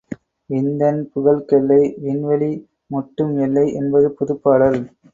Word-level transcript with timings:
விந்தன் 0.49 1.01
புகழ்க்கெல்லை 1.11 1.79
விண்வெளி 1.99 2.51
முட்டும் 2.91 3.33
எல்லை! 3.39 3.67
என்பது 3.75 4.09
புதுப்பாடல்! 4.17 4.81